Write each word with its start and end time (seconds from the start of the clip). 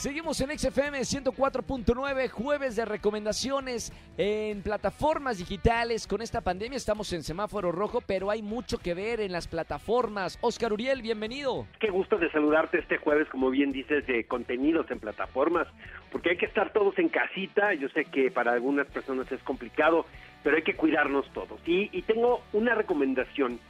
Seguimos 0.00 0.40
en 0.40 0.58
XFM 0.58 1.00
104.9, 1.00 2.30
jueves 2.30 2.74
de 2.74 2.86
recomendaciones 2.86 3.92
en 4.16 4.62
plataformas 4.62 5.36
digitales. 5.36 6.06
Con 6.06 6.22
esta 6.22 6.40
pandemia 6.40 6.78
estamos 6.78 7.12
en 7.12 7.22
semáforo 7.22 7.70
rojo, 7.70 8.00
pero 8.06 8.30
hay 8.30 8.40
mucho 8.40 8.78
que 8.78 8.94
ver 8.94 9.20
en 9.20 9.30
las 9.30 9.46
plataformas. 9.46 10.38
Oscar 10.40 10.72
Uriel, 10.72 11.02
bienvenido. 11.02 11.66
Qué 11.78 11.90
gusto 11.90 12.16
de 12.16 12.30
saludarte 12.30 12.78
este 12.78 12.96
jueves, 12.96 13.28
como 13.28 13.50
bien 13.50 13.72
dices, 13.72 14.06
de 14.06 14.24
contenidos 14.24 14.90
en 14.90 15.00
plataformas, 15.00 15.68
porque 16.10 16.30
hay 16.30 16.38
que 16.38 16.46
estar 16.46 16.72
todos 16.72 16.98
en 16.98 17.10
casita. 17.10 17.74
Yo 17.74 17.90
sé 17.90 18.06
que 18.06 18.30
para 18.30 18.52
algunas 18.52 18.86
personas 18.86 19.30
es 19.30 19.42
complicado, 19.42 20.06
pero 20.42 20.56
hay 20.56 20.62
que 20.62 20.76
cuidarnos 20.76 21.30
todos. 21.34 21.60
Y, 21.66 21.90
y 21.92 22.00
tengo 22.04 22.40
una 22.54 22.74
recomendación 22.74 23.60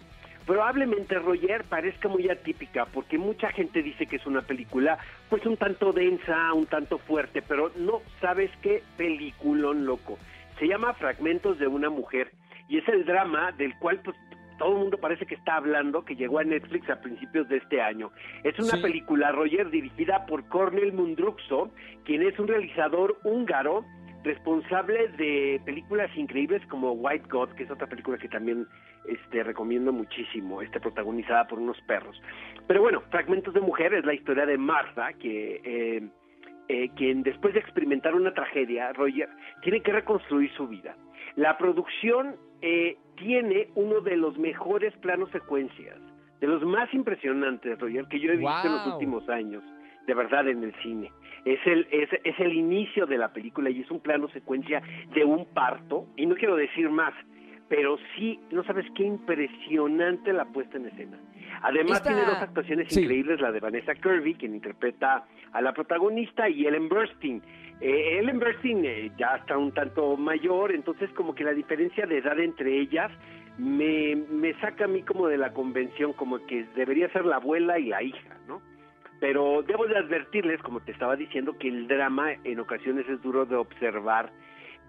probablemente 0.50 1.16
Roger 1.16 1.62
parezca 1.62 2.08
muy 2.08 2.28
atípica 2.28 2.84
porque 2.86 3.18
mucha 3.18 3.52
gente 3.52 3.84
dice 3.84 4.06
que 4.06 4.16
es 4.16 4.26
una 4.26 4.42
película 4.42 4.98
pues 5.28 5.46
un 5.46 5.56
tanto 5.56 5.92
densa, 5.92 6.52
un 6.52 6.66
tanto 6.66 6.98
fuerte, 6.98 7.40
pero 7.40 7.70
no 7.76 8.02
sabes 8.20 8.50
qué 8.60 8.82
peliculón 8.96 9.86
loco. 9.86 10.18
Se 10.58 10.66
llama 10.66 10.92
Fragmentos 10.94 11.60
de 11.60 11.68
una 11.68 11.88
mujer 11.88 12.32
y 12.68 12.78
es 12.78 12.88
el 12.88 13.04
drama 13.04 13.52
del 13.52 13.78
cual 13.78 14.00
pues 14.04 14.16
todo 14.58 14.72
el 14.72 14.78
mundo 14.78 14.98
parece 14.98 15.24
que 15.24 15.36
está 15.36 15.54
hablando, 15.54 16.04
que 16.04 16.16
llegó 16.16 16.40
a 16.40 16.44
Netflix 16.44 16.90
a 16.90 17.00
principios 17.00 17.48
de 17.48 17.58
este 17.58 17.80
año. 17.80 18.10
Es 18.42 18.58
una 18.58 18.82
película, 18.82 19.30
Roger, 19.30 19.70
dirigida 19.70 20.26
por 20.26 20.48
Cornel 20.48 20.92
Mundruxo, 20.92 21.70
quien 22.04 22.22
es 22.22 22.36
un 22.40 22.48
realizador 22.48 23.18
húngaro 23.22 23.84
responsable 24.22 25.08
de 25.08 25.60
películas 25.64 26.10
increíbles 26.16 26.64
como 26.66 26.92
White 26.92 27.26
God, 27.30 27.50
que 27.50 27.64
es 27.64 27.70
otra 27.70 27.86
película 27.86 28.18
que 28.18 28.28
también 28.28 28.66
este, 29.06 29.42
recomiendo 29.42 29.92
muchísimo, 29.92 30.62
este, 30.62 30.80
protagonizada 30.80 31.46
por 31.46 31.58
unos 31.58 31.80
perros. 31.82 32.20
Pero 32.66 32.82
bueno, 32.82 33.02
Fragmentos 33.10 33.54
de 33.54 33.60
Mujer 33.60 33.94
es 33.94 34.04
la 34.04 34.14
historia 34.14 34.46
de 34.46 34.58
Martha, 34.58 35.12
que, 35.14 35.60
eh, 35.64 36.08
eh, 36.68 36.90
quien 36.96 37.22
después 37.22 37.54
de 37.54 37.60
experimentar 37.60 38.14
una 38.14 38.34
tragedia, 38.34 38.92
Roger, 38.92 39.28
tiene 39.62 39.80
que 39.80 39.92
reconstruir 39.92 40.50
su 40.52 40.68
vida. 40.68 40.96
La 41.36 41.56
producción 41.56 42.36
eh, 42.62 42.98
tiene 43.16 43.68
uno 43.74 44.00
de 44.00 44.16
los 44.16 44.38
mejores 44.38 44.94
planos 44.98 45.30
secuencias, 45.30 45.98
de 46.40 46.46
los 46.46 46.62
más 46.62 46.92
impresionantes, 46.94 47.78
Roger, 47.78 48.06
que 48.06 48.20
yo 48.20 48.32
he 48.32 48.36
visto 48.36 48.66
en 48.66 48.72
los 48.72 48.86
últimos 48.94 49.28
años, 49.28 49.62
de 50.10 50.14
verdad, 50.16 50.48
en 50.48 50.64
el 50.64 50.74
cine. 50.82 51.12
Es 51.44 51.64
el, 51.66 51.86
es, 51.92 52.08
es 52.24 52.40
el 52.40 52.52
inicio 52.52 53.06
de 53.06 53.16
la 53.16 53.32
película 53.32 53.70
y 53.70 53.80
es 53.80 53.90
un 53.92 54.00
plano 54.00 54.28
secuencia 54.30 54.82
de 55.14 55.24
un 55.24 55.46
parto, 55.54 56.08
y 56.16 56.26
no 56.26 56.34
quiero 56.34 56.56
decir 56.56 56.90
más, 56.90 57.14
pero 57.68 57.96
sí, 58.16 58.40
no 58.50 58.64
sabes 58.64 58.86
qué 58.96 59.04
impresionante 59.04 60.32
la 60.32 60.46
puesta 60.46 60.78
en 60.78 60.86
escena. 60.86 61.16
Además 61.62 62.02
tiene 62.02 62.22
dos 62.22 62.42
actuaciones 62.42 62.96
increíbles, 62.96 63.40
la 63.40 63.52
de 63.52 63.60
Vanessa 63.60 63.94
Kirby, 63.94 64.34
quien 64.34 64.56
interpreta 64.56 65.26
a 65.52 65.60
la 65.60 65.72
protagonista, 65.72 66.48
y 66.48 66.66
Ellen 66.66 66.88
Burstyn. 66.88 67.40
Eh, 67.80 68.18
Ellen 68.18 68.40
Burstyn 68.40 68.84
eh, 68.84 69.12
ya 69.16 69.36
está 69.36 69.56
un 69.56 69.72
tanto 69.72 70.16
mayor, 70.16 70.72
entonces 70.72 71.08
como 71.10 71.36
que 71.36 71.44
la 71.44 71.52
diferencia 71.52 72.04
de 72.04 72.18
edad 72.18 72.40
entre 72.40 72.80
ellas 72.80 73.12
me, 73.58 74.16
me 74.16 74.54
saca 74.54 74.86
a 74.86 74.88
mí 74.88 75.02
como 75.02 75.28
de 75.28 75.38
la 75.38 75.52
convención, 75.52 76.12
como 76.14 76.44
que 76.46 76.64
debería 76.74 77.08
ser 77.12 77.24
la 77.24 77.36
abuela 77.36 77.78
y 77.78 77.86
la 77.86 78.02
hija, 78.02 78.36
¿no? 78.48 78.60
Pero 79.20 79.62
debo 79.62 79.86
de 79.86 79.98
advertirles, 79.98 80.62
como 80.62 80.80
te 80.80 80.92
estaba 80.92 81.14
diciendo, 81.14 81.56
que 81.58 81.68
el 81.68 81.86
drama 81.86 82.32
en 82.44 82.58
ocasiones 82.58 83.06
es 83.08 83.20
duro 83.22 83.44
de 83.44 83.56
observar 83.56 84.32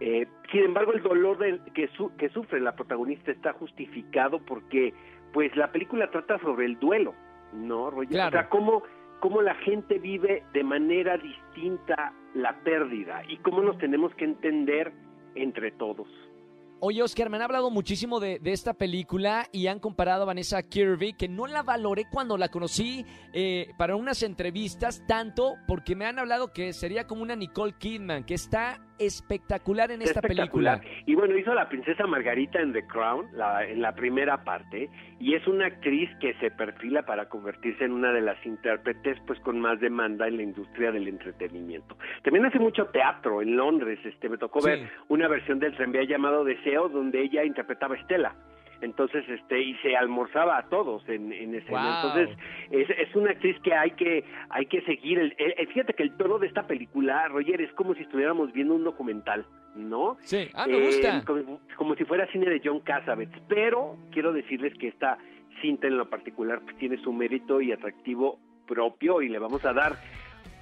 eh, 0.02 0.28
sin 0.52 0.62
embargo, 0.62 0.94
el 0.94 1.04
dolor 1.04 1.38
que, 1.74 1.88
que 2.18 2.30
sufre 2.30 2.60
la 2.60 2.76
protagonista 2.76 3.32
está 3.32 3.54
justificado 3.54 4.40
porque, 4.44 4.96
pues, 5.32 5.56
la 5.56 5.72
película 5.72 6.10
trata 6.10 6.40
sobre 6.40 6.66
el 6.66 6.80
duelo, 6.80 7.14
¿no, 7.54 7.92
Roger? 7.92 8.28
O 8.28 8.32
sea, 8.32 8.50
cómo, 8.50 8.82
cómo 9.20 9.44
la 9.44 9.54
gente 9.54 10.00
vive 10.00 10.44
de 10.54 10.64
manera 10.64 11.18
distinta 11.18 12.14
la 12.34 12.58
pérdida 12.64 13.22
y 13.28 13.38
cómo 13.38 13.62
nos 13.62 13.78
tenemos 13.78 14.12
que 14.16 14.26
entender 14.26 14.92
entre 15.36 15.72
todos. 15.74 16.08
Oye, 16.84 17.04
Oscar, 17.04 17.30
me 17.30 17.38
han 17.38 17.44
hablado 17.44 17.70
muchísimo 17.70 18.20
de, 18.20 18.42
esta 18.44 18.74
película 18.74 19.48
y 19.52 19.68
han 19.68 19.80
comparado 19.80 20.24
a 20.24 20.26
Vanessa 20.26 20.64
Kirby, 20.64 21.14
que 21.14 21.28
no 21.28 21.46
la 21.46 21.62
valoré 21.62 22.06
cuando 22.10 22.40
la 22.40 22.50
conocí 22.50 23.06
eh, 23.34 23.68
para 23.78 23.96
unas 23.96 24.24
entrevistas, 24.24 25.04
tanto 25.08 25.58
porque 25.68 25.96
me 25.96 26.08
han 26.08 26.18
hablado 26.18 26.52
que 26.52 26.74
sería 26.74 27.06
como 27.06 27.22
una 27.22 27.36
Nicole 27.36 27.76
Kidman, 27.78 28.24
que 28.24 28.34
está 28.34 28.82
espectacular 29.06 29.92
en 29.92 30.02
esta 30.02 30.22
película. 30.22 30.82
Y 31.06 31.16
bueno, 31.16 31.38
hizo 31.38 31.54
la 31.54 31.68
princesa 31.68 32.06
Margarita 32.08 32.60
en 32.62 32.74
The 32.74 32.86
Crown, 32.88 33.28
en 33.68 33.82
la 33.82 33.94
primera 33.94 34.44
parte, 34.44 34.90
y 35.20 35.36
es 35.36 35.46
una 35.48 35.68
actriz 35.68 36.10
que 36.20 36.34
se 36.36 36.52
perfila 36.52 37.04
para 37.04 37.28
convertirse 37.30 37.86
en 37.86 37.92
una 37.92 38.12
de 38.12 38.22
las 38.22 38.44
intérpretes 38.46 39.18
pues 39.26 39.40
con 39.40 39.60
más 39.60 39.80
demanda 39.80 40.28
en 40.28 40.38
la 40.38 40.44
industria 40.44 40.92
del 40.92 41.08
entretenimiento. 41.08 41.98
También 42.24 42.46
hace 42.46 42.60
mucho 42.60 42.86
teatro 42.88 43.42
en 43.42 43.56
Londres, 43.56 44.00
este 44.04 44.30
me 44.30 44.38
tocó 44.38 44.62
ver 44.62 44.90
una 45.10 45.28
versión 45.28 45.60
del 45.60 45.76
tranvía 45.76 46.04
llamado 46.04 46.44
Deseo 46.44 46.90
donde 46.90 47.22
ella 47.22 47.44
interpretaba 47.44 47.96
a 47.96 48.00
Estela 48.00 48.36
entonces 48.82 49.28
este 49.30 49.62
y 49.62 49.76
se 49.78 49.96
almorzaba 49.96 50.58
a 50.58 50.70
todos 50.70 51.08
en, 51.08 51.32
en 51.32 51.56
escena. 51.56 52.02
Entonces 52.02 52.38
es, 52.72 52.90
es, 52.90 53.16
una 53.16 53.32
actriz 53.32 53.58
que 53.62 53.74
hay 53.74 53.92
que 53.92 54.24
hay 54.50 54.66
que 54.66 54.82
seguir. 54.82 55.20
El, 55.20 55.68
fíjate 55.68 55.94
que 55.94 56.04
el 56.04 56.16
tono 56.18 56.40
de 56.40 56.48
esta 56.48 56.68
película 56.68 57.28
Roger 57.28 57.62
es 57.62 57.72
como 57.74 57.94
si 57.96 58.02
estuviéramos 58.04 58.52
viendo 58.54 58.76
un 58.76 58.84
documental 58.84 59.46
no 59.76 60.18
sí. 60.22 60.50
Ah 60.54 60.68
me 60.68 60.86
gusta. 60.86 61.18
Eh, 61.20 61.58
como, 61.78 61.96
si 61.96 62.04
fuera 62.06 62.30
cine 62.32 62.50
de 62.50 62.62
John 62.64 62.82
Cassavetes. 62.82 63.42
Pero 63.48 63.98
quiero 64.12 64.34
decirles 64.34 64.74
que 64.78 64.90
esta 64.90 65.18
cinta 65.62 65.88
en 65.88 65.98
lo 65.98 66.10
particular 66.10 66.62
pues, 66.62 66.78
tiene 66.78 66.98
su 66.98 67.14
mérito 67.14 67.62
y 67.62 67.72
atractivo 67.72 68.40
propio 68.68 69.22
y 69.22 69.30
le 69.30 69.40
vamos 69.40 69.64
a 69.66 69.74
dar 69.74 69.94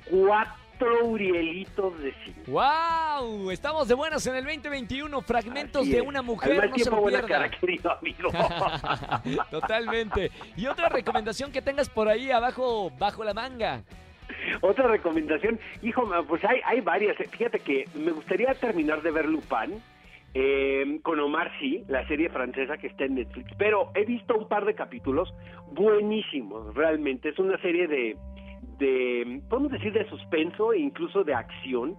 cuatro 0.10 0.69
Urielitos 0.82 2.00
de 2.00 2.14
cine. 2.24 2.38
¡Wow! 2.48 3.52
Estamos 3.52 3.88
de 3.88 3.94
buenas 3.94 4.26
en 4.28 4.36
el 4.36 4.46
2021. 4.46 5.22
Fragmentos 5.22 5.90
de 5.90 6.02
una 6.02 6.22
mujer. 6.22 6.70
no 6.70 6.78
se 6.78 6.90
lo 6.90 7.06
pierda. 7.06 7.50
querido 7.50 7.92
amigo. 7.92 8.30
Totalmente. 9.52 10.32
Y 10.56 10.68
otra 10.68 10.90
recomendación 10.90 11.52
que 11.52 11.62
tengas 11.62 11.90
por 11.90 12.08
ahí 12.08 12.32
abajo, 12.32 12.92
bajo 12.98 13.24
la 13.24 13.34
manga. 13.34 13.84
Otra 14.62 14.88
recomendación, 14.88 15.60
hijo, 15.82 16.10
pues 16.28 16.44
hay, 16.46 16.62
hay 16.66 16.82
varias. 16.82 17.18
Fíjate 17.18 17.60
que 17.60 17.86
me 17.96 18.12
gustaría 18.12 18.54
terminar 18.54 19.02
de 19.02 19.12
ver 19.12 19.26
Lupin. 19.26 19.82
Eh, 20.36 21.00
con 21.02 21.20
Omar 21.20 21.52
sí, 21.60 21.84
la 21.88 22.08
serie 22.08 22.30
francesa 22.30 22.78
que 22.78 22.86
está 22.86 23.06
en 23.06 23.16
Netflix, 23.16 23.52
pero 23.58 23.90
he 23.96 24.06
visto 24.06 24.38
un 24.38 24.48
par 24.48 24.64
de 24.64 24.76
capítulos 24.76 25.34
buenísimos, 25.72 26.76
realmente. 26.76 27.30
Es 27.30 27.40
una 27.40 27.60
serie 27.62 27.88
de, 27.88 28.16
de, 28.80 29.42
podemos 29.50 29.72
decir, 29.72 29.94
de 29.94 30.08
suspenso 30.10 30.74
e 30.74 30.80
incluso 30.80 31.24
de 31.24 31.34
acción, 31.34 31.96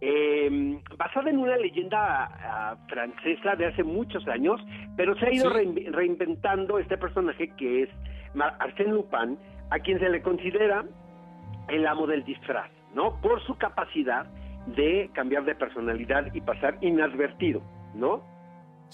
eh, 0.00 0.80
basada 0.98 1.30
en 1.30 1.38
una 1.38 1.56
leyenda 1.56 2.24
ah, 2.24 2.76
francesa 2.88 3.56
de 3.56 3.66
hace 3.66 3.82
muchos 3.82 4.26
años, 4.28 4.60
pero 4.96 5.16
se 5.16 5.26
ha 5.26 5.32
ido 5.32 5.50
reinventando 5.50 6.78
este 6.78 6.98
personaje 6.98 7.48
que 7.56 7.84
es 7.84 7.88
Arsène 8.34 8.92
Lupin, 8.92 9.38
a 9.70 9.78
quien 9.78 9.98
se 9.98 10.08
le 10.10 10.20
considera 10.20 10.84
el 11.68 11.86
amo 11.86 12.06
del 12.06 12.24
disfraz, 12.24 12.70
¿no? 12.94 13.20
Por 13.22 13.42
su 13.44 13.56
capacidad 13.56 14.26
de 14.66 15.10
cambiar 15.14 15.44
de 15.44 15.54
personalidad 15.54 16.34
y 16.34 16.40
pasar 16.40 16.76
inadvertido, 16.80 17.62
¿no? 17.94 18.22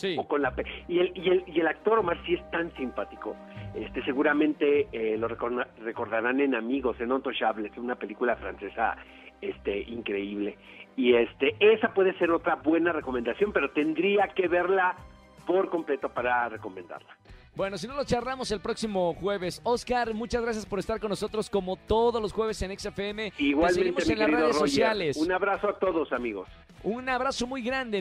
Sí. 0.01 0.17
con 0.29 0.41
la, 0.41 0.55
y, 0.89 0.99
el, 0.99 1.13
y, 1.15 1.29
el, 1.29 1.45
y 1.47 1.61
el 1.61 1.67
actor 1.67 1.99
Omar 1.99 2.17
sí 2.25 2.33
es 2.33 2.51
tan 2.51 2.75
simpático. 2.75 3.37
Este, 3.75 4.03
seguramente 4.03 4.89
eh, 4.93 5.19
lo 5.19 5.29
recordarán 5.29 6.41
en 6.41 6.55
Amigos, 6.55 6.99
en 7.01 7.13
Intouchables, 7.13 7.77
una 7.77 7.97
película 7.97 8.35
francesa 8.37 8.97
este, 9.43 9.81
increíble. 9.81 10.57
Y 10.97 11.15
este, 11.15 11.55
esa 11.61 11.93
puede 11.93 12.17
ser 12.19 12.31
otra 12.31 12.57
buena 12.57 12.93
recomendación, 12.93 13.53
pero 13.53 13.71
tendría 13.73 14.29
que 14.29 14.49
verla 14.49 14.97
por 15.47 15.69
completo 15.69 16.09
para 16.09 16.49
recomendarla. 16.49 17.17
Bueno, 17.55 17.77
si 17.77 17.87
no 17.87 17.95
lo 17.95 18.05
charramos 18.05 18.51
el 18.53 18.61
próximo 18.61 19.13
jueves. 19.15 19.61
Oscar, 19.65 20.15
muchas 20.15 20.41
gracias 20.41 20.65
por 20.65 20.79
estar 20.79 20.99
con 20.99 21.11
nosotros 21.11 21.51
como 21.51 21.77
todos 21.77 22.23
los 22.23 22.33
jueves 22.33 22.63
en 22.63 22.79
XFM. 22.79 23.35
Igualmente, 23.37 24.01
seguimos 24.01 24.09
en 24.09 24.19
las 24.19 24.31
redes 24.31 24.57
sociales. 24.57 25.17
Un 25.19 25.31
abrazo 25.31 25.69
a 25.69 25.79
todos, 25.79 26.11
amigos. 26.13 26.49
Un 26.83 27.07
abrazo 27.11 27.47
muy 27.47 27.61
grande. 27.63 28.01